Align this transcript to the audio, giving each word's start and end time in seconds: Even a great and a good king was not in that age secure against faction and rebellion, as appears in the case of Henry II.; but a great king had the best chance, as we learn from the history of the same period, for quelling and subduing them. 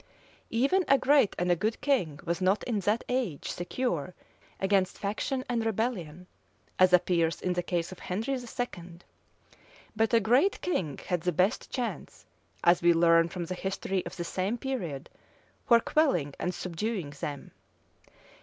Even 0.49 0.83
a 0.87 0.97
great 0.97 1.35
and 1.37 1.51
a 1.51 1.55
good 1.55 1.79
king 1.79 2.19
was 2.25 2.41
not 2.41 2.63
in 2.63 2.79
that 2.79 3.03
age 3.07 3.51
secure 3.51 4.15
against 4.59 4.97
faction 4.97 5.45
and 5.47 5.63
rebellion, 5.63 6.25
as 6.79 6.91
appears 6.91 7.39
in 7.39 7.53
the 7.53 7.61
case 7.61 7.91
of 7.91 7.99
Henry 7.99 8.33
II.; 8.33 8.83
but 9.95 10.11
a 10.11 10.19
great 10.19 10.59
king 10.61 10.97
had 11.05 11.21
the 11.21 11.31
best 11.31 11.69
chance, 11.69 12.25
as 12.63 12.81
we 12.81 12.95
learn 12.95 13.29
from 13.29 13.45
the 13.45 13.53
history 13.53 14.03
of 14.07 14.15
the 14.15 14.23
same 14.23 14.57
period, 14.57 15.07
for 15.67 15.79
quelling 15.79 16.33
and 16.39 16.55
subduing 16.55 17.11
them. 17.21 17.51